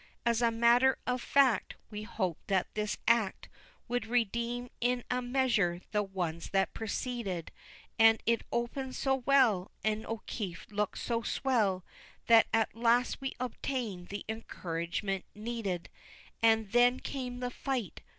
As 0.25 0.41
a 0.41 0.49
matter 0.49 0.97
of 1.05 1.21
fact 1.21 1.75
We 1.91 2.01
hoped 2.01 2.47
that 2.47 2.73
this 2.73 2.97
act 3.07 3.49
Would 3.87 4.07
redeem 4.07 4.69
in 4.81 5.03
a 5.11 5.21
measure 5.21 5.81
the 5.91 6.01
ones 6.01 6.49
that 6.49 6.73
preceded, 6.73 7.51
And 7.99 8.19
it 8.25 8.41
opened 8.51 8.95
so 8.95 9.13
well, 9.27 9.69
And 9.83 10.07
O'Keefe 10.07 10.65
looked 10.71 10.97
so 10.97 11.21
swell, 11.21 11.85
That 12.25 12.47
at 12.51 12.73
last 12.75 13.21
we 13.21 13.33
obtained 13.39 14.07
the 14.09 14.25
encouragement 14.27 15.23
needed. 15.35 15.87
And 16.41 16.71
then 16.71 16.99
came 16.99 17.39
the 17.39 17.51
fight. 17.51 18.01